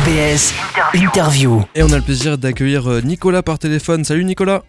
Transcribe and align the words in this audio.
RBS 0.00 0.54
Interview. 0.94 1.60
Et 1.74 1.82
on 1.82 1.92
a 1.92 1.96
le 1.96 2.02
plaisir 2.02 2.38
d'accueillir 2.38 2.88
euh, 2.88 3.00
Nicolas 3.02 3.42
par 3.42 3.58
téléphone. 3.58 4.02
Salut 4.04 4.24
Nicolas 4.24 4.62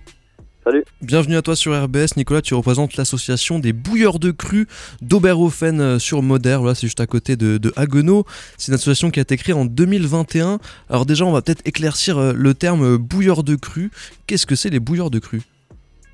Salut. 0.66 0.84
Bienvenue 1.02 1.38
à 1.38 1.42
toi 1.42 1.56
sur 1.56 1.72
RBS. 1.72 2.18
Nicolas, 2.18 2.42
tu 2.42 2.54
représentes 2.54 2.98
l'association 2.98 3.60
des 3.60 3.72
bouilleurs 3.72 4.20
de 4.20 4.32
cru 4.32 4.68
d'Oberhofen 5.02 5.80
euh, 5.80 6.00
sur 6.00 6.22
Moder. 6.22 6.58
Voilà, 6.60 6.76
c'est 6.76 6.88
juste 6.88 7.00
à 7.00 7.08
côté 7.08 7.38
de, 7.38 7.58
de 7.58 7.72
Haguenau. 7.78 8.26
C'est 8.58 8.72
une 8.72 8.74
association 8.74 9.10
qui 9.10 9.20
a 9.20 9.22
été 9.22 9.38
créée 9.38 9.56
en 9.56 9.64
2021. 9.64 10.60
Alors 10.90 11.06
déjà, 11.06 11.24
on 11.24 11.32
va 11.32 11.42
peut-être 11.42 11.66
éclaircir 11.66 12.18
euh, 12.18 12.34
le 12.36 12.54
terme 12.54 12.98
bouilleur 12.98 13.44
de 13.44 13.56
cru. 13.56 13.90
Qu'est-ce 14.28 14.46
que 14.46 14.56
c'est 14.56 14.70
les 14.70 14.82
bouilleurs 14.82 15.12
de 15.12 15.20
cru 15.20 15.44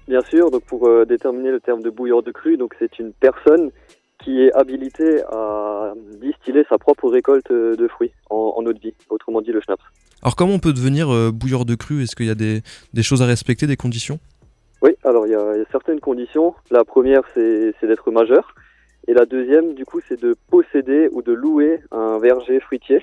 Bien 0.08 0.22
sûr, 0.30 0.52
donc 0.52 0.64
pour 0.64 0.88
euh, 0.88 1.06
déterminer 1.06 1.52
le 1.52 1.60
terme 1.60 1.82
de 1.82 1.90
bouilleur 1.90 2.24
de 2.24 2.32
cru, 2.32 2.56
donc 2.56 2.74
c'est 2.80 2.98
une 2.98 3.12
personne 3.12 3.72
qui 4.28 4.42
est 4.42 4.54
habilitée 4.54 5.24
à 5.32 5.94
distiller 6.22 6.66
sa 6.68 6.78
propre 6.78 7.10
récolte 7.10 7.50
de 7.50 7.88
fruits 7.88 8.12
en, 8.30 8.56
en 8.58 8.66
eau 8.66 8.74
de 8.74 8.80
vie, 8.80 8.94
autrement 9.10 9.40
dit 9.40 9.54
le 9.54 9.62
schnapps. 9.62 9.82
Alors 10.22 10.36
comment 10.36 10.56
on 10.56 10.60
peut 10.60 10.74
devenir 10.74 11.10
euh, 11.10 11.32
bouilleur 11.32 11.64
de 11.64 11.76
cru? 11.76 12.04
Est-ce 12.04 12.14
qu'il 12.14 12.26
y 12.26 12.30
a 12.30 12.36
des, 12.36 12.62
des 12.94 13.04
choses 13.04 13.22
à 13.22 13.26
respecter, 13.26 13.68
des 13.68 13.78
conditions? 13.78 14.20
Oui, 14.82 14.92
alors 15.06 15.28
il 15.28 15.32
y, 15.32 15.36
a, 15.36 15.56
il 15.56 15.60
y 15.60 15.62
a 15.62 15.66
certaines 15.72 16.02
conditions. 16.02 16.56
La 16.72 16.84
première, 16.84 17.22
c'est 17.34 17.74
d'être 17.84 18.12
majeur. 18.12 18.54
Et 19.08 19.14
la 19.14 19.26
deuxième, 19.26 19.76
du 19.76 19.86
coup, 19.86 20.02
c'est 20.10 20.20
de 20.22 20.36
posséder 20.52 21.08
ou 21.14 21.22
de 21.22 21.32
louer 21.32 21.80
un 21.92 22.20
verger 22.20 22.60
fruitier 22.60 23.02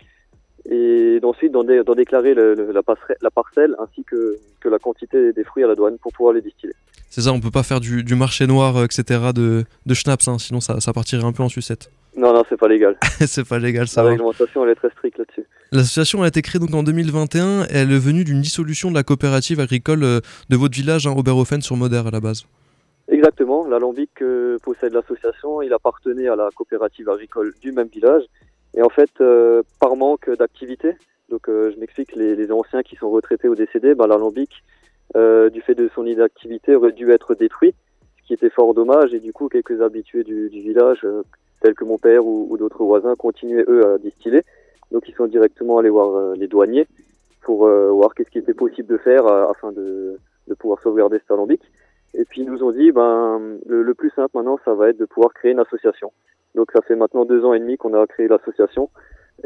et 0.70 1.18
d'ensuite 1.20 1.52
d'en 1.52 1.64
dé- 1.64 1.82
d'en 1.84 1.94
déclarer 1.94 2.34
le- 2.34 2.54
le- 2.54 2.72
la, 2.72 3.30
parcelle 3.30 3.74
ainsi 3.78 4.04
que, 4.04 4.38
que 4.60 4.68
la 4.68 4.78
quantité 4.78 5.32
des 5.32 5.44
fruits 5.44 5.64
à 5.64 5.66
la 5.66 5.74
douane 5.74 5.98
pour 5.98 6.12
pouvoir 6.12 6.34
les 6.34 6.40
distiller. 6.40 6.72
C'est 7.10 7.20
ça, 7.20 7.32
on 7.32 7.40
peut 7.40 7.50
pas 7.50 7.62
faire 7.62 7.80
du, 7.80 8.02
du 8.02 8.14
marché 8.14 8.46
noir, 8.46 8.76
euh, 8.76 8.84
etc. 8.84 9.20
de, 9.34 9.64
de 9.86 9.94
schnapps, 9.94 10.26
hein, 10.26 10.38
sinon 10.38 10.60
ça, 10.60 10.80
ça 10.80 10.92
partirait 10.92 11.24
un 11.24 11.32
peu 11.32 11.42
en 11.42 11.48
sucette. 11.48 11.90
Non, 12.16 12.32
non, 12.32 12.42
c'est 12.48 12.56
pas 12.56 12.68
légal. 12.68 12.96
c'est 13.26 13.46
pas 13.46 13.58
légal, 13.58 13.88
ça 13.88 14.02
La 14.02 14.10
réglementation, 14.10 14.64
elle 14.64 14.70
est 14.70 14.74
très 14.76 14.90
stricte 14.90 15.18
là-dessus. 15.18 15.44
L'association 15.72 16.22
a 16.22 16.28
été 16.28 16.42
créée 16.42 16.60
donc 16.60 16.72
en 16.74 16.82
2021 16.82 17.64
et 17.64 17.66
elle 17.72 17.92
est 17.92 17.98
venue 17.98 18.24
d'une 18.24 18.40
dissolution 18.40 18.90
de 18.90 18.94
la 18.94 19.02
coopérative 19.02 19.60
agricole 19.60 20.02
euh, 20.04 20.20
de 20.48 20.56
votre 20.56 20.74
village, 20.76 21.06
hein, 21.06 21.14
Oberhofen 21.16 21.60
sur 21.60 21.76
Moder 21.76 22.02
à 22.06 22.10
la 22.10 22.20
base. 22.20 22.44
Exactement, 23.08 23.66
l'alambic 23.68 24.10
que 24.14 24.56
possède 24.62 24.94
l'association, 24.94 25.60
il 25.60 25.72
appartenait 25.74 26.26
à 26.28 26.36
la 26.36 26.48
coopérative 26.54 27.08
agricole 27.10 27.52
du 27.60 27.70
même 27.72 27.88
village. 27.88 28.22
Et 28.76 28.82
en 28.82 28.88
fait, 28.88 29.10
euh, 29.20 29.62
par 29.80 29.96
manque 29.96 30.28
d'activité, 30.36 30.96
donc 31.28 31.48
euh, 31.48 31.70
je 31.72 31.78
m'explique, 31.78 32.14
les, 32.14 32.34
les 32.34 32.50
anciens 32.50 32.82
qui 32.82 32.96
sont 32.96 33.10
retraités 33.10 33.48
ou 33.48 33.54
décédés, 33.54 33.94
ben, 33.94 34.06
l'alambic, 34.06 34.50
euh, 35.16 35.48
du 35.50 35.60
fait 35.60 35.74
de 35.74 35.88
son 35.94 36.06
inactivité, 36.06 36.74
aurait 36.74 36.92
dû 36.92 37.10
être 37.12 37.34
détruit, 37.34 37.74
ce 38.20 38.26
qui 38.26 38.34
était 38.34 38.50
fort 38.50 38.74
dommage. 38.74 39.14
Et 39.14 39.20
du 39.20 39.32
coup, 39.32 39.48
quelques 39.48 39.80
habitués 39.80 40.24
du, 40.24 40.50
du 40.50 40.60
village, 40.60 41.00
euh, 41.04 41.22
tels 41.60 41.74
que 41.74 41.84
mon 41.84 41.98
père 41.98 42.26
ou, 42.26 42.46
ou 42.50 42.56
d'autres 42.56 42.84
voisins, 42.84 43.14
continuaient 43.14 43.64
eux 43.68 43.86
à 43.86 43.98
distiller. 43.98 44.42
Donc 44.90 45.08
ils 45.08 45.14
sont 45.14 45.26
directement 45.26 45.78
allés 45.78 45.88
voir 45.88 46.14
euh, 46.14 46.34
les 46.36 46.46
douaniers 46.46 46.86
pour 47.42 47.66
euh, 47.66 47.90
voir 47.90 48.14
qu'est-ce 48.14 48.30
qui 48.30 48.38
était 48.38 48.54
possible 48.54 48.88
de 48.88 48.98
faire 48.98 49.26
afin 49.26 49.72
de, 49.72 50.18
de 50.48 50.54
pouvoir 50.54 50.80
sauvegarder 50.82 51.18
cet 51.18 51.30
alambic. 51.30 51.62
Et 52.14 52.24
puis 52.24 52.42
ils 52.42 52.50
nous 52.50 52.62
ont 52.62 52.70
dit, 52.70 52.92
ben 52.92 53.40
le 53.66 53.94
plus 53.94 54.10
simple 54.10 54.30
maintenant, 54.34 54.58
ça 54.64 54.74
va 54.74 54.90
être 54.90 54.98
de 54.98 55.04
pouvoir 55.04 55.32
créer 55.32 55.52
une 55.52 55.58
association. 55.58 56.12
Donc 56.54 56.70
ça 56.72 56.80
fait 56.82 56.96
maintenant 56.96 57.24
deux 57.24 57.44
ans 57.44 57.54
et 57.54 57.60
demi 57.60 57.76
qu'on 57.76 57.94
a 57.94 58.06
créé 58.06 58.28
l'association 58.28 58.90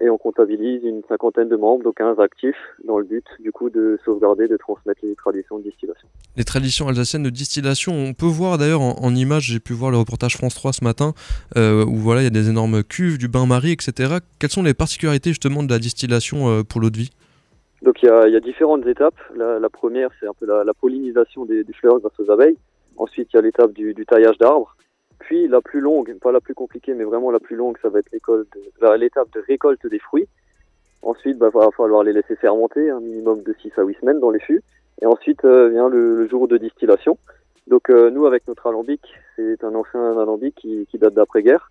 et 0.00 0.10
on 0.10 0.18
comptabilise 0.18 0.84
une 0.84 1.02
cinquantaine 1.08 1.48
de 1.48 1.56
membres, 1.56 1.82
donc 1.82 1.96
15 1.96 2.20
actifs, 2.20 2.56
dans 2.84 2.98
le 2.98 3.04
but 3.04 3.24
du 3.40 3.52
coup 3.52 3.70
de 3.70 3.98
sauvegarder, 4.04 4.46
de 4.46 4.56
transmettre 4.56 5.00
les 5.02 5.14
traditions 5.16 5.58
de 5.58 5.64
distillation. 5.64 6.06
Les 6.36 6.44
traditions 6.44 6.88
alsaciennes 6.88 7.22
de 7.22 7.30
distillation, 7.30 7.92
on 7.94 8.12
peut 8.12 8.26
voir 8.26 8.58
d'ailleurs 8.58 8.82
en, 8.82 8.96
en 9.02 9.14
images, 9.14 9.44
j'ai 9.44 9.60
pu 9.60 9.72
voir 9.72 9.90
le 9.90 9.96
reportage 9.96 10.36
France 10.36 10.54
3 10.54 10.72
ce 10.74 10.84
matin, 10.84 11.14
euh, 11.56 11.84
où 11.84 11.96
voilà, 11.96 12.20
il 12.20 12.24
y 12.24 12.28
a 12.28 12.30
des 12.30 12.48
énormes 12.50 12.82
cuves, 12.84 13.18
du 13.18 13.28
bain-marie, 13.28 13.72
etc. 13.72 14.18
Quelles 14.38 14.50
sont 14.50 14.62
les 14.62 14.74
particularités 14.74 15.30
justement 15.30 15.62
de 15.62 15.70
la 15.70 15.78
distillation 15.78 16.48
euh, 16.48 16.62
pour 16.62 16.80
l'eau 16.80 16.90
de 16.90 16.98
vie? 16.98 17.10
Donc 17.82 18.02
il 18.02 18.06
y 18.06 18.10
a, 18.10 18.26
il 18.26 18.32
y 18.32 18.36
a 18.36 18.40
différentes 18.40 18.86
étapes. 18.86 19.18
La, 19.34 19.58
la 19.58 19.70
première, 19.70 20.10
c'est 20.20 20.26
un 20.26 20.34
peu 20.38 20.46
la, 20.46 20.64
la 20.64 20.74
pollinisation 20.74 21.44
des, 21.44 21.64
des 21.64 21.72
fleurs 21.72 21.98
grâce 22.00 22.18
aux 22.18 22.30
abeilles. 22.30 22.58
Ensuite, 22.96 23.28
il 23.32 23.36
y 23.36 23.38
a 23.38 23.42
l'étape 23.42 23.72
du, 23.72 23.94
du 23.94 24.04
taillage 24.04 24.36
d'arbres. 24.38 24.76
Puis 25.20 25.48
la 25.48 25.60
plus 25.60 25.80
longue, 25.80 26.16
pas 26.20 26.32
la 26.32 26.40
plus 26.40 26.54
compliquée, 26.54 26.94
mais 26.94 27.04
vraiment 27.04 27.30
la 27.30 27.40
plus 27.40 27.56
longue, 27.56 27.76
ça 27.82 27.88
va 27.88 27.98
être 27.98 28.10
l'étape 28.96 29.30
de 29.34 29.40
récolte 29.46 29.86
des 29.86 29.98
fruits. 29.98 30.28
Ensuite, 31.02 31.36
il 31.36 31.38
va 31.40 31.50
falloir 31.76 32.02
les 32.02 32.12
laisser 32.12 32.36
fermenter, 32.36 32.90
un 32.90 33.00
minimum 33.00 33.42
de 33.42 33.54
6 33.62 33.72
à 33.78 33.82
8 33.82 33.98
semaines 34.00 34.20
dans 34.20 34.30
les 34.30 34.40
fûts. 34.40 34.62
Et 35.00 35.06
ensuite 35.06 35.44
euh, 35.44 35.68
vient 35.68 35.88
le, 35.88 36.16
le 36.16 36.28
jour 36.28 36.48
de 36.48 36.56
distillation. 36.56 37.18
Donc 37.68 37.90
euh, 37.90 38.10
nous, 38.10 38.26
avec 38.26 38.48
notre 38.48 38.66
alambic, 38.66 39.02
c'est 39.36 39.62
un 39.62 39.74
ancien 39.74 40.18
alambic 40.18 40.54
qui, 40.56 40.86
qui 40.90 40.98
date 40.98 41.14
d'après-guerre. 41.14 41.70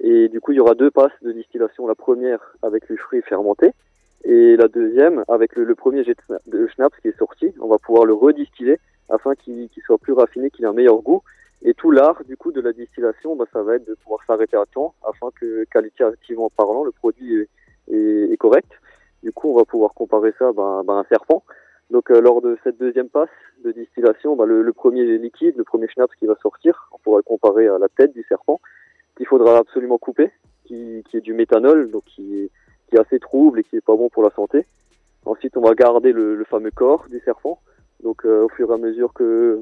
Et 0.00 0.28
du 0.28 0.40
coup, 0.40 0.52
il 0.52 0.56
y 0.56 0.60
aura 0.60 0.74
deux 0.74 0.90
passes 0.90 1.12
de 1.22 1.32
distillation. 1.32 1.86
La 1.86 1.94
première 1.94 2.40
avec 2.62 2.88
les 2.88 2.96
fruits 2.96 3.22
fermentés. 3.22 3.72
Et 4.24 4.56
la 4.56 4.68
deuxième, 4.68 5.22
avec 5.28 5.54
le, 5.56 5.64
le 5.64 5.74
premier 5.74 6.02
jet 6.04 6.14
de 6.14 6.34
schna- 6.34 6.40
de 6.50 6.66
schnapps 6.68 6.98
qui 7.00 7.08
est 7.08 7.18
sorti, 7.18 7.52
on 7.60 7.68
va 7.68 7.76
pouvoir 7.78 8.06
le 8.06 8.14
redistiller 8.14 8.78
afin 9.10 9.34
qu'il 9.34 9.68
qu'il 9.68 9.82
soit 9.82 9.98
plus 9.98 10.14
raffiné, 10.14 10.48
qu'il 10.50 10.64
ait 10.64 10.68
un 10.68 10.72
meilleur 10.72 11.02
goût. 11.02 11.22
Et 11.64 11.72
tout 11.74 11.90
l'art 11.90 12.22
du 12.24 12.36
coup 12.36 12.52
de 12.52 12.60
la 12.60 12.72
distillation, 12.72 13.36
bah, 13.36 13.46
ça 13.52 13.62
va 13.62 13.76
être 13.76 13.86
de 13.86 13.94
pouvoir 13.94 14.20
s'arrêter 14.26 14.56
à 14.56 14.64
temps 14.66 14.94
afin 15.08 15.28
que 15.40 15.64
qualitativement 15.64 16.50
parlant, 16.50 16.84
le 16.84 16.92
produit 16.92 17.40
est, 17.40 17.48
est- 17.94 18.32
est 18.32 18.36
correct. 18.36 18.70
Du 19.22 19.32
coup, 19.32 19.48
on 19.50 19.56
va 19.56 19.64
pouvoir 19.64 19.94
comparer 19.94 20.32
ça 20.38 20.52
bah, 20.52 20.82
bah, 20.84 20.94
à 20.94 20.96
un 20.98 21.04
serpent. 21.04 21.42
Donc 21.90 22.10
euh, 22.10 22.20
lors 22.20 22.42
de 22.42 22.58
cette 22.64 22.78
deuxième 22.78 23.08
passe 23.08 23.30
de 23.64 23.72
distillation, 23.72 24.36
bah, 24.36 24.44
le, 24.46 24.62
le 24.62 24.72
premier 24.72 25.18
liquide, 25.18 25.54
le 25.56 25.64
premier 25.64 25.88
schnapps 25.88 26.14
qui 26.16 26.26
va 26.26 26.36
sortir, 26.42 26.88
on 26.92 26.98
pourra 26.98 27.18
le 27.18 27.22
comparer 27.22 27.66
à 27.68 27.78
la 27.78 27.88
tête 27.88 28.12
du 28.12 28.24
serpent, 28.28 28.60
qu'il 29.16 29.26
faudra 29.26 29.58
absolument 29.58 29.96
couper, 29.98 30.30
qui, 30.64 31.02
qui 31.08 31.16
est 31.16 31.20
du 31.22 31.32
méthanol, 31.34 31.90
donc 31.90 32.04
qui 32.04 32.40
est, 32.40 32.50
qui 32.88 32.96
est 32.96 33.00
assez 33.00 33.18
trouble 33.18 33.60
et 33.60 33.64
qui 33.64 33.76
est 33.76 33.84
pas 33.84 33.96
bon 33.96 34.08
pour 34.10 34.22
la 34.22 34.30
santé. 34.30 34.66
Ensuite, 35.24 35.56
on 35.56 35.62
va 35.62 35.74
garder 35.74 36.12
le, 36.12 36.34
le 36.34 36.44
fameux 36.44 36.70
corps 36.70 37.06
du 37.08 37.20
serpent. 37.20 37.58
Donc, 38.02 38.26
euh, 38.26 38.42
au 38.44 38.48
fur 38.50 38.70
et 38.70 38.74
à 38.74 38.76
mesure 38.76 39.14
que 39.14 39.60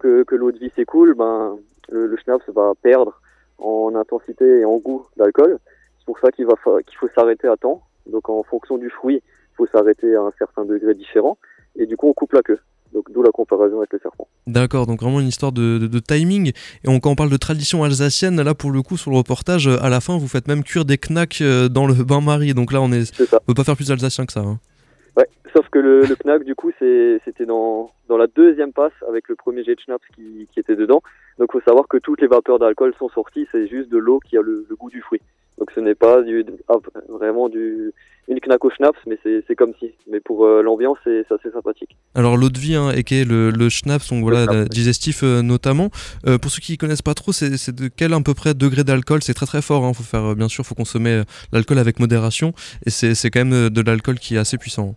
que, 0.00 0.24
que 0.24 0.34
l'eau 0.34 0.50
de 0.52 0.58
vie 0.58 0.72
s'écoule, 0.76 1.14
ben 1.14 1.56
le, 1.90 2.06
le 2.06 2.16
schnapps 2.16 2.48
va 2.54 2.72
perdre 2.82 3.20
en 3.58 3.92
intensité 3.94 4.60
et 4.60 4.64
en 4.64 4.78
goût 4.78 5.06
d'alcool. 5.16 5.58
C'est 5.98 6.06
pour 6.06 6.18
ça 6.18 6.30
qu'il 6.32 6.46
va 6.46 6.54
fa- 6.64 6.82
qu'il 6.86 6.96
faut 6.98 7.08
s'arrêter 7.14 7.46
à 7.48 7.56
temps. 7.56 7.82
Donc, 8.10 8.28
en 8.28 8.42
fonction 8.42 8.78
du 8.78 8.90
fruit, 8.90 9.16
il 9.22 9.56
faut 9.56 9.66
s'arrêter 9.66 10.14
à 10.16 10.22
un 10.22 10.32
certain 10.38 10.64
degré 10.64 10.94
différent. 10.94 11.36
Et 11.76 11.86
du 11.86 11.96
coup, 11.96 12.08
on 12.08 12.12
coupe 12.14 12.32
la 12.32 12.42
queue. 12.42 12.58
Donc, 12.92 13.12
d'où 13.12 13.22
la 13.22 13.30
comparaison 13.30 13.78
avec 13.78 13.92
le 13.92 14.00
serpent. 14.00 14.26
D'accord, 14.48 14.86
donc 14.86 15.00
vraiment 15.00 15.20
une 15.20 15.28
histoire 15.28 15.52
de, 15.52 15.78
de- 15.78 15.86
de 15.86 15.98
timing. 16.00 16.48
Et 16.82 16.88
on, 16.88 16.98
quand 16.98 17.10
on 17.10 17.14
parle 17.14 17.30
de 17.30 17.36
tradition 17.36 17.84
alsacienne, 17.84 18.40
là 18.42 18.52
pour 18.54 18.72
le 18.72 18.82
coup 18.82 18.96
sur 18.96 19.12
le 19.12 19.16
reportage, 19.18 19.68
à 19.68 19.88
la 19.88 20.00
fin 20.00 20.18
vous 20.18 20.26
faites 20.26 20.48
même 20.48 20.64
cuire 20.64 20.84
des 20.84 20.98
knacks 20.98 21.40
euh, 21.40 21.68
dans 21.68 21.86
le 21.86 21.94
bain-marie. 22.10 22.52
Donc 22.54 22.72
là 22.72 22.80
on 22.82 22.90
est, 22.90 23.12
on 23.20 23.38
peut 23.46 23.54
pas 23.54 23.62
faire 23.64 23.76
plus 23.76 23.92
alsacien 23.92 24.26
que 24.26 24.32
ça. 24.32 24.40
hein. 24.40 24.58
Sauf 25.52 25.68
que 25.68 25.78
le, 25.80 26.02
le 26.02 26.16
knack, 26.24 26.44
du 26.44 26.54
coup, 26.54 26.70
c'était 26.78 27.46
dans, 27.46 27.90
dans 28.08 28.16
la 28.16 28.28
deuxième 28.28 28.72
passe 28.72 28.92
avec 29.08 29.28
le 29.28 29.34
premier 29.34 29.64
jet 29.64 29.74
de 29.74 29.80
schnapps 29.80 30.06
qui, 30.14 30.46
qui 30.52 30.60
était 30.60 30.76
dedans. 30.76 31.02
Donc, 31.38 31.50
faut 31.52 31.60
savoir 31.62 31.88
que 31.88 31.96
toutes 31.96 32.20
les 32.20 32.28
vapeurs 32.28 32.58
d'alcool 32.58 32.94
sont 32.98 33.08
sorties, 33.08 33.48
c'est 33.50 33.66
juste 33.66 33.88
de 33.88 33.98
l'eau 33.98 34.20
qui 34.20 34.36
a 34.36 34.42
le, 34.42 34.64
le 34.68 34.76
goût 34.76 34.90
du 34.90 35.00
fruit. 35.00 35.20
Donc, 35.58 35.72
ce 35.74 35.80
n'est 35.80 35.96
pas 35.96 36.22
du, 36.22 36.46
ah, 36.68 36.76
vraiment 37.08 37.48
du, 37.48 37.92
une 38.28 38.38
knack 38.38 38.64
au 38.64 38.70
schnapps, 38.70 38.98
mais 39.06 39.18
c'est 39.24 39.56
comme 39.56 39.72
si. 39.80 39.90
Mais 40.08 40.20
pour 40.20 40.46
euh, 40.46 40.62
l'ambiance, 40.62 40.98
c'est 41.02 41.24
assez 41.32 41.50
sympathique. 41.50 41.96
Alors 42.14 42.36
l'eau 42.36 42.48
de 42.48 42.58
vie, 42.58 42.76
hein, 42.76 42.92
et 42.92 43.02
qui 43.02 43.16
est 43.16 43.24
le, 43.24 43.50
le 43.50 43.68
schnapps, 43.68 44.08
donc 44.10 44.22
voilà, 44.22 44.44
schnapps, 44.44 44.68
digestif 44.70 45.22
euh, 45.24 45.42
notamment. 45.42 45.90
Euh, 46.26 46.38
pour 46.38 46.50
ceux 46.50 46.60
qui 46.60 46.78
connaissent 46.78 47.02
pas 47.02 47.14
trop, 47.14 47.32
c'est 47.32 47.74
de 47.74 47.88
quel 47.88 48.14
à 48.14 48.20
peu 48.20 48.34
près 48.34 48.54
degré 48.54 48.84
d'alcool? 48.84 49.22
C'est 49.22 49.34
très 49.34 49.46
très 49.46 49.62
fort. 49.62 49.84
Hein, 49.84 49.92
faut 49.94 50.04
faire, 50.04 50.36
bien 50.36 50.48
sûr, 50.48 50.64
faut 50.64 50.76
consommer 50.76 51.22
l'alcool 51.52 51.78
avec 51.78 51.98
modération. 51.98 52.52
Et 52.86 52.90
c'est 52.90 53.30
quand 53.30 53.44
même 53.44 53.68
de 53.68 53.80
l'alcool 53.82 54.18
qui 54.20 54.36
est 54.36 54.38
assez 54.38 54.56
puissant. 54.56 54.94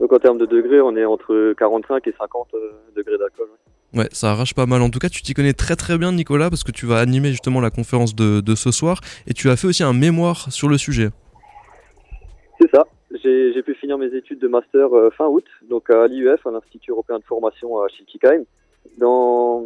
Donc, 0.00 0.12
en 0.12 0.18
termes 0.18 0.38
de 0.38 0.46
degrés, 0.46 0.80
on 0.80 0.96
est 0.96 1.04
entre 1.04 1.52
45 1.58 2.06
et 2.06 2.14
50 2.18 2.48
euh, 2.54 2.58
degrés 2.96 3.18
d'alcool. 3.18 3.46
ouais. 3.94 4.00
Ouais, 4.00 4.08
ça 4.12 4.32
arrache 4.32 4.54
pas 4.54 4.66
mal. 4.66 4.82
En 4.82 4.90
tout 4.90 4.98
cas, 4.98 5.08
tu 5.08 5.22
t'y 5.22 5.32
connais 5.34 5.54
très 5.54 5.74
très 5.74 5.96
bien, 5.96 6.12
Nicolas, 6.12 6.50
parce 6.50 6.62
que 6.62 6.72
tu 6.72 6.84
vas 6.84 6.98
animer 6.98 7.30
justement 7.30 7.60
la 7.60 7.70
conférence 7.70 8.14
de, 8.14 8.40
de 8.40 8.54
ce 8.54 8.70
soir. 8.70 9.00
Et 9.26 9.32
tu 9.32 9.48
as 9.48 9.56
fait 9.56 9.66
aussi 9.66 9.82
un 9.82 9.94
mémoire 9.94 10.52
sur 10.52 10.68
le 10.68 10.76
sujet. 10.76 11.08
C'est 12.60 12.70
ça. 12.70 12.84
J'ai 13.24 13.62
pu 13.62 13.74
finir 13.74 13.96
mes 13.98 14.14
études 14.14 14.38
de 14.40 14.48
master 14.48 14.94
euh, 14.94 15.10
fin 15.10 15.26
août, 15.26 15.44
donc 15.70 15.88
à 15.90 16.06
l'IUF, 16.06 16.46
à 16.46 16.50
l'Institut 16.50 16.90
européen 16.90 17.18
de 17.18 17.24
formation 17.24 17.80
à 17.82 17.88
Schiltigheim, 17.88 18.44
dans, 18.98 19.64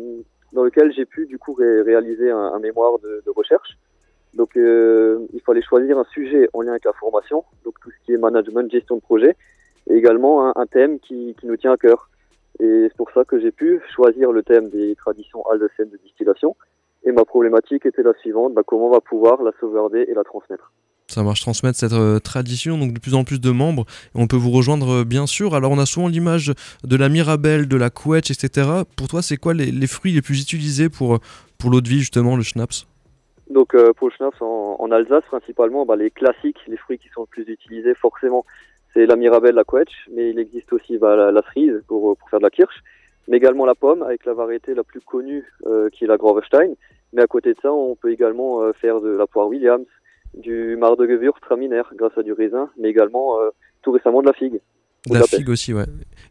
dans 0.52 0.62
lequel 0.62 0.93
j'ai 0.94 1.05
pu 1.05 1.26
du 1.26 1.38
coup 1.38 1.52
ré- 1.55 1.82
réaliser 1.82 2.31
un, 2.31 2.38
un 2.55 2.58
mémoire 2.61 2.99
de, 3.00 3.23
de 3.26 3.31
recherche. 3.31 3.70
Donc 4.35 4.56
euh, 4.56 5.19
il 5.35 5.40
fallait 5.40 5.62
choisir 5.62 5.99
un 5.99 6.06
sujet 6.12 6.49
en 6.52 6.62
lien 6.62 6.70
avec 6.70 6.85
la 6.85 6.93
formation, 6.94 7.44
donc 7.64 7.75
tout 7.82 7.90
ce 7.90 7.96
qui 8.06 8.12
est 8.12 8.17
management, 8.17 8.70
gestion 8.70 8.96
de 8.96 9.00
projet, 9.02 9.37
et 9.88 9.94
également 9.94 10.46
un, 10.49 10.52
un 10.56 10.67
thème 10.67 10.99
qui, 11.00 11.34
qui 11.38 11.46
nous 11.46 11.56
tient 11.56 11.73
à 11.73 11.76
cœur. 11.76 12.08
Et 12.61 12.87
c'est 12.88 12.96
pour 12.96 13.11
ça 13.12 13.25
que 13.25 13.40
j'ai 13.40 13.50
pu 13.50 13.81
choisir 13.94 14.31
le 14.31 14.43
thème 14.43 14.70
des 14.70 14.94
traditions 14.96 15.43
alsaciennes 15.50 15.90
de 15.90 15.99
distillation. 16.05 16.55
Et 17.05 17.11
ma 17.11 17.25
problématique 17.25 17.84
était 17.87 18.02
la 18.02 18.14
suivante, 18.20 18.55
bah, 18.55 18.62
comment 18.64 18.87
on 18.87 18.93
va 18.93 19.00
pouvoir 19.00 19.43
la 19.43 19.50
sauvegarder 19.58 20.06
et 20.08 20.14
la 20.14 20.23
transmettre. 20.23 20.73
Ça 21.08 21.25
marche 21.25 21.40
transmettre 21.40 21.76
cette 21.76 21.93
euh, 21.93 22.20
tradition, 22.20 22.79
donc 22.79 22.93
de 22.93 23.00
plus 23.00 23.14
en 23.14 23.25
plus 23.25 23.40
de 23.40 23.50
membres. 23.50 23.84
On 24.14 24.29
peut 24.29 24.37
vous 24.37 24.50
rejoindre 24.50 25.00
euh, 25.00 25.05
bien 25.05 25.26
sûr. 25.26 25.55
Alors 25.55 25.73
on 25.73 25.79
a 25.79 25.87
souvent 25.87 26.08
l'image 26.08 26.52
de 26.85 26.96
la 26.96 27.08
mirabelle, 27.08 27.67
de 27.67 27.76
la 27.76 27.90
couette, 27.90 28.31
etc. 28.31 28.69
Pour 28.96 29.08
toi, 29.08 29.20
c'est 29.20 29.37
quoi 29.37 29.52
les, 29.52 29.73
les 29.73 29.87
fruits 29.88 30.12
les 30.12 30.23
plus 30.23 30.40
utilisés 30.40 30.88
pour, 30.88 31.19
pour 31.58 31.70
l'eau 31.70 31.81
de 31.81 31.88
vie, 31.88 31.99
justement, 31.99 32.37
le 32.37 32.43
schnapps? 32.43 32.87
Donc 33.50 33.75
euh, 33.75 33.93
pour 33.93 34.08
le 34.08 34.14
schnapps 34.14 34.40
en, 34.40 34.76
en 34.78 34.90
Alsace 34.93 35.25
principalement, 35.26 35.85
bah, 35.85 35.96
les 35.96 36.11
classiques, 36.11 36.61
les 36.69 36.76
fruits 36.76 36.99
qui 36.99 37.08
sont 37.08 37.23
le 37.23 37.26
plus 37.26 37.52
utilisés 37.52 37.94
forcément, 37.94 38.46
c'est 38.94 39.06
la 39.06 39.17
mirabelle, 39.17 39.55
la 39.55 39.65
quetch, 39.65 39.93
mais 40.15 40.31
il 40.31 40.39
existe 40.39 40.73
aussi 40.73 40.99
bah, 40.99 41.17
la, 41.17 41.33
la 41.33 41.43
cerise 41.43 41.83
pour, 41.87 42.17
pour 42.17 42.31
faire 42.31 42.41
de 42.41 42.44
la 42.44 42.50
kirsch, 42.50 42.83
mais 43.29 43.37
également 43.37 43.67
la 43.67 43.75
pomme 43.75 44.03
avec 44.03 44.25
la 44.25 44.35
variété 44.35 44.75
la 44.75 44.85
plus 44.85 45.00
connue 45.00 45.44
euh, 45.67 45.89
qui 45.91 46.05
est 46.05 46.09
la 46.09 46.17
Grovestein. 46.17 46.75
Mais 47.12 47.23
à 47.23 47.27
côté 47.27 47.53
de 47.53 47.59
ça, 47.61 47.73
on 47.73 47.94
peut 47.94 48.12
également 48.12 48.62
euh, 48.62 48.73
faire 48.73 49.00
de 49.00 49.11
la 49.11 49.27
poire 49.27 49.49
Williams, 49.49 49.87
du 50.35 50.77
mar 50.77 50.97
de 50.97 51.31
Traminer 51.41 51.83
grâce 51.94 52.17
à 52.17 52.23
du 52.23 52.33
raisin, 52.33 52.71
mais 52.79 52.89
également 52.89 53.39
euh, 53.41 53.50
tout 53.83 53.93
récemment 53.93 54.23
de 54.23 54.27
la 54.27 54.33
figue. 54.33 54.61
De 55.09 55.15
la 55.15 55.25
figue 55.25 55.49
aussi, 55.49 55.75
ouais. 55.75 55.85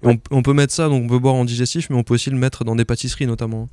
Et 0.04 0.08
on, 0.08 0.16
on, 0.32 0.42
peut 0.42 0.54
mettre 0.54 0.74
ça, 0.74 0.88
donc 0.88 1.04
on 1.06 1.08
peut 1.08 1.20
boire 1.20 1.36
en 1.36 1.46
digestif, 1.46 1.90
mais 1.90 1.98
on 1.98 2.04
peut 2.04 2.14
aussi 2.14 2.30
le 2.30 2.38
mettre 2.38 2.64
dans 2.64 2.76
des 2.76 2.86
pâtisseries 2.86 3.28
notamment. 3.28 3.68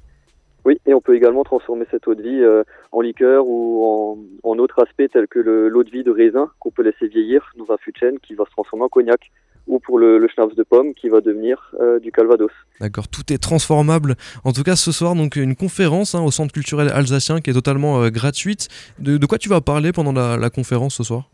Et 0.88 0.94
on 0.94 1.02
peut 1.02 1.14
également 1.14 1.44
transformer 1.44 1.84
cette 1.90 2.08
eau 2.08 2.14
de 2.14 2.22
vie 2.22 2.42
euh, 2.42 2.64
en 2.92 3.02
liqueur 3.02 3.46
ou 3.46 3.84
en, 3.84 4.18
en 4.42 4.58
autre 4.58 4.82
aspect 4.82 5.08
tel 5.08 5.28
que 5.28 5.38
l'eau 5.38 5.84
de 5.84 5.90
vie 5.90 6.02
de 6.02 6.10
raisin 6.10 6.50
qu'on 6.60 6.70
peut 6.70 6.82
laisser 6.82 7.08
vieillir 7.08 7.52
dans 7.58 7.70
un 7.70 7.76
fût 7.76 7.92
de 7.92 7.98
chêne 7.98 8.18
qui 8.20 8.34
va 8.34 8.46
se 8.46 8.50
transformer 8.52 8.86
en 8.86 8.88
cognac 8.88 9.30
ou 9.66 9.80
pour 9.80 9.98
le, 9.98 10.16
le 10.16 10.28
schnapps 10.28 10.54
de 10.54 10.62
pomme 10.62 10.94
qui 10.94 11.10
va 11.10 11.20
devenir 11.20 11.74
euh, 11.78 11.98
du 11.98 12.10
calvados. 12.10 12.50
D'accord, 12.80 13.06
tout 13.06 13.30
est 13.30 13.36
transformable. 13.36 14.14
En 14.44 14.52
tout 14.52 14.62
cas, 14.62 14.76
ce 14.76 14.90
soir, 14.90 15.14
donc 15.14 15.36
une 15.36 15.56
conférence 15.56 16.14
hein, 16.14 16.22
au 16.24 16.30
Centre 16.30 16.54
culturel 16.54 16.88
alsacien 16.88 17.42
qui 17.42 17.50
est 17.50 17.52
totalement 17.52 18.02
euh, 18.02 18.08
gratuite. 18.08 18.68
De, 18.98 19.18
de, 19.18 19.26
quoi 19.26 19.36
tu 19.36 19.50
vas 19.50 19.60
parler 19.60 19.92
pendant 19.92 20.14
la, 20.14 20.38
la 20.38 20.48
conférence 20.48 20.94
ce 20.94 21.02
soir? 21.02 21.28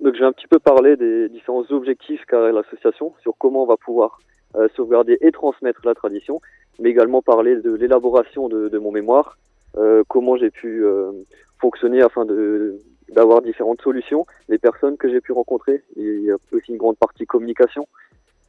Donc, 0.00 0.14
je 0.14 0.20
vais 0.20 0.26
un 0.26 0.32
petit 0.32 0.46
peu 0.46 0.60
parler 0.60 0.96
des 0.96 1.28
différents 1.30 1.64
objectifs 1.70 2.24
qu'a 2.28 2.52
l'association 2.52 3.12
sur 3.22 3.34
comment 3.38 3.64
on 3.64 3.66
va 3.66 3.76
pouvoir 3.76 4.20
euh, 4.56 4.66
sauvegarder 4.74 5.16
et 5.20 5.30
transmettre 5.30 5.80
la 5.84 5.94
tradition, 5.94 6.40
mais 6.80 6.90
également 6.90 7.22
parler 7.22 7.54
de 7.54 7.72
l'élaboration 7.72 8.48
de, 8.48 8.68
de, 8.68 8.78
mon 8.78 8.90
mémoire, 8.90 9.38
euh, 9.78 10.02
comment 10.08 10.36
j'ai 10.36 10.50
pu 10.50 10.84
euh, 10.84 11.12
fonctionner 11.60 12.02
afin 12.02 12.24
de 12.24 12.76
d'avoir 13.14 13.42
différentes 13.42 13.80
solutions, 13.80 14.26
les 14.48 14.58
personnes 14.58 14.96
que 14.96 15.08
j'ai 15.08 15.20
pu 15.20 15.30
rencontrer. 15.30 15.82
Il 15.96 16.22
y 16.22 16.32
a 16.32 16.36
aussi 16.52 16.72
une 16.72 16.78
grande 16.78 16.96
partie 16.96 17.26
communication 17.26 17.86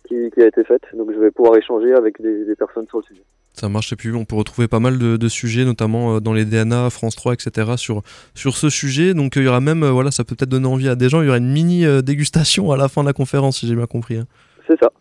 qui, 0.08 0.32
qui, 0.32 0.42
a 0.42 0.48
été 0.48 0.64
faite, 0.64 0.84
donc 0.96 1.12
je 1.12 1.20
vais 1.20 1.30
pouvoir 1.30 1.56
échanger 1.56 1.94
avec 1.94 2.20
des, 2.20 2.46
des, 2.46 2.56
personnes 2.56 2.88
sur 2.88 2.98
le 2.98 3.04
sujet. 3.04 3.24
Ça 3.54 3.70
marche, 3.70 3.94
et 3.94 3.96
puis 3.96 4.12
on 4.12 4.26
peut 4.26 4.36
retrouver 4.36 4.68
pas 4.68 4.80
mal 4.80 4.98
de, 4.98 5.18
de 5.18 5.28
sujets, 5.28 5.66
notamment 5.66 6.20
dans 6.20 6.34
les 6.34 6.46
DNA, 6.46 6.90
France 6.90 7.16
3, 7.16 7.34
etc., 7.34 7.74
sur, 7.76 8.02
sur 8.34 8.56
ce 8.56 8.70
sujet. 8.70 9.14
Donc 9.14 9.36
il 9.36 9.44
y 9.44 9.48
aura 9.48 9.62
même, 9.62 9.84
voilà, 9.86 10.10
ça 10.10 10.24
peut 10.24 10.36
peut-être 10.36 10.50
donner 10.50 10.68
envie 10.68 10.90
à 10.90 10.96
des 10.96 11.10
gens, 11.10 11.22
il 11.22 11.26
y 11.26 11.30
aura 11.30 11.38
une 11.38 11.52
mini 11.52 11.86
dégustation 12.04 12.72
à 12.72 12.78
la 12.78 12.88
fin 12.88 13.02
de 13.02 13.08
la 13.08 13.14
conférence, 13.14 13.60
si 13.60 13.68
j'ai 13.68 13.76
bien 13.76 13.88
compris. 13.88 14.18
Hein. 14.18 14.26
C'est 14.68 14.80
ça 14.80 14.92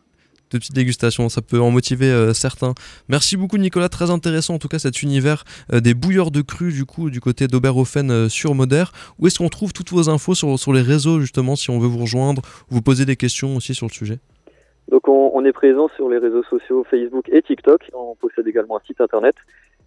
de 0.50 0.58
petites 0.58 0.74
dégustations, 0.74 1.28
ça 1.28 1.42
peut 1.42 1.60
en 1.60 1.70
motiver 1.70 2.10
euh, 2.10 2.32
certains. 2.32 2.74
Merci 3.08 3.36
beaucoup 3.36 3.56
Nicolas, 3.56 3.88
très 3.88 4.10
intéressant 4.10 4.54
en 4.54 4.58
tout 4.58 4.68
cas 4.68 4.78
cet 4.78 5.02
univers 5.02 5.44
euh, 5.72 5.80
des 5.80 5.94
bouilleurs 5.94 6.30
de 6.30 6.42
cru 6.42 6.72
du 6.72 6.84
coup 6.84 7.10
du 7.10 7.20
côté 7.20 7.46
d'Oberhofen 7.46 8.10
euh, 8.10 8.28
sur 8.28 8.54
Moder. 8.54 8.84
Où 9.18 9.26
est-ce 9.26 9.38
qu'on 9.38 9.48
trouve 9.48 9.72
toutes 9.72 9.90
vos 9.90 10.08
infos 10.08 10.34
sur, 10.34 10.58
sur 10.58 10.72
les 10.72 10.82
réseaux 10.82 11.20
justement 11.20 11.56
si 11.56 11.70
on 11.70 11.78
veut 11.78 11.88
vous 11.88 11.98
rejoindre, 11.98 12.42
vous 12.68 12.82
poser 12.82 13.04
des 13.04 13.16
questions 13.16 13.56
aussi 13.56 13.74
sur 13.74 13.86
le 13.86 13.92
sujet? 13.92 14.18
Donc 14.90 15.06
on, 15.08 15.30
on 15.34 15.44
est 15.44 15.52
présent 15.52 15.88
sur 15.96 16.08
les 16.08 16.18
réseaux 16.18 16.42
sociaux 16.44 16.84
Facebook 16.90 17.28
et 17.30 17.42
TikTok, 17.42 17.90
on 17.92 18.16
possède 18.16 18.46
également 18.46 18.76
un 18.76 18.82
site 18.86 19.00
internet. 19.00 19.36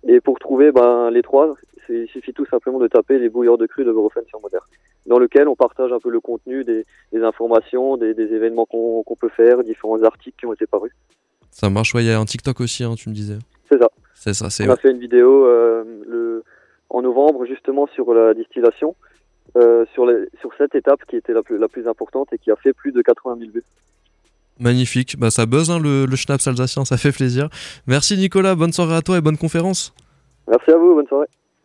Et 0.05 0.19
pour 0.19 0.39
trouver 0.39 0.71
ben, 0.71 1.09
les 1.11 1.21
trois, 1.21 1.55
il 1.89 2.07
suffit 2.07 2.33
tout 2.33 2.45
simplement 2.45 2.79
de 2.79 2.87
taper 2.87 3.19
les 3.19 3.29
bouilleurs 3.29 3.57
de 3.57 3.65
cru 3.65 3.83
d'Oberhofen 3.83 4.23
sur 4.27 4.39
Moder 4.41 4.59
dans 5.05 5.19
lequel 5.19 5.47
on 5.47 5.55
partage 5.55 5.91
un 5.91 5.99
peu 5.99 6.09
le 6.09 6.19
contenu 6.19 6.63
des, 6.63 6.85
des 7.11 7.23
informations, 7.23 7.97
des, 7.97 8.13
des 8.13 8.33
événements 8.33 8.65
qu'on 8.65 9.03
qu 9.03 9.15
peut 9.19 9.29
faire, 9.29 9.63
différents 9.63 10.01
articles 10.03 10.37
qui 10.37 10.45
ont 10.45 10.53
été 10.53 10.65
parus. 10.65 10.93
Ça 11.51 11.69
marche, 11.69 11.93
ouais, 11.93 12.03
il 12.03 12.07
y 12.07 12.11
a 12.11 12.19
un 12.19 12.25
TikTok 12.25 12.61
aussi, 12.61 12.83
hein, 12.83 12.95
tu 12.95 13.09
me 13.09 13.13
disais. 13.13 13.37
C'est 13.69 13.79
ça. 13.79 13.89
C'est 14.15 14.33
ça, 14.33 14.49
c'est 14.49 14.67
On 14.67 14.71
a 14.71 14.77
fait 14.77 14.91
une 14.91 14.99
vidéo 14.99 15.45
euh, 15.45 15.83
le, 16.07 16.43
en 16.89 17.01
novembre 17.01 17.45
justement 17.45 17.87
sur 17.87 18.13
la 18.13 18.33
distillation, 18.33 18.95
euh, 19.57 19.85
sur, 19.93 20.05
les, 20.05 20.29
sur 20.39 20.51
cette 20.57 20.75
étape 20.75 21.01
qui 21.07 21.17
était 21.17 21.33
la 21.33 21.43
plus, 21.43 21.57
la 21.57 21.67
plus 21.67 21.87
importante 21.87 22.31
et 22.31 22.37
qui 22.37 22.49
a 22.49 22.55
fait 22.55 22.73
plus 22.73 22.91
de 22.91 23.01
80 23.01 23.37
000 23.39 23.51
vues. 23.51 23.63
Magnifique, 24.59 25.17
bah, 25.19 25.31
ça 25.31 25.45
buzz 25.45 25.71
hein, 25.71 25.79
le, 25.79 26.05
le 26.05 26.15
schnapps 26.15 26.47
alsacien, 26.47 26.85
ça 26.85 26.95
fait 26.95 27.11
plaisir. 27.11 27.49
Merci 27.87 28.15
Nicolas, 28.17 28.55
bonne 28.55 28.71
soirée 28.71 28.95
à 28.95 29.01
toi 29.01 29.17
et 29.17 29.21
bonne 29.21 29.37
conférence. 29.37 29.93
Merci 30.47 30.71
à 30.71 30.77
vous, 30.77 30.95
bonne 30.95 31.07
soirée. 31.07 31.27